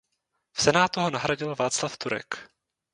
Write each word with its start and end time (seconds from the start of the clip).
V 0.57 0.61
senátu 0.61 0.99
ho 0.99 1.09
nahradil 1.09 1.55
Václav 1.55 1.97
Turek. 1.97 2.49